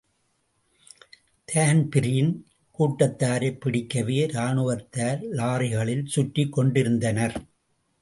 [1.45, 2.31] Dan Breen
[2.79, 7.41] கூட்டத்தாரைப் பிடிக்கவே ராணுவத்தார் லாரிகளில் சுற்றிக் கொண்டிருந்தனர்.